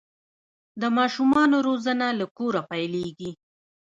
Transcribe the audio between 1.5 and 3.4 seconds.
روزنه له کوره پیلیږي.